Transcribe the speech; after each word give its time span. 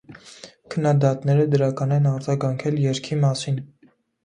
Քննադատները 0.75 1.45
դրական 1.57 1.95
են 1.99 2.09
արձագանքել 2.15 2.83
երգի 2.87 3.21
մասին։ 3.29 3.63